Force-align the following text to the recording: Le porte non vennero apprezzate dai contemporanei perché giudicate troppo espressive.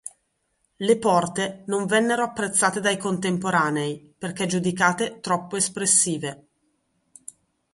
Le 0.77 0.97
porte 0.97 1.61
non 1.67 1.85
vennero 1.85 2.23
apprezzate 2.23 2.79
dai 2.79 2.97
contemporanei 2.97 4.15
perché 4.17 4.47
giudicate 4.47 5.19
troppo 5.19 5.57
espressive. 5.57 6.47